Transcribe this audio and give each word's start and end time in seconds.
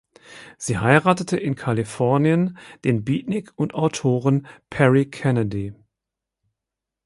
Sie 0.57 0.79
heiratete 0.79 1.37
in 1.37 1.53
Kalifornien 1.55 2.57
den 2.83 3.03
Beatnik 3.05 3.51
und 3.55 3.75
Autoren 3.75 4.47
Perry 4.71 5.07
Kennedy. 5.07 5.75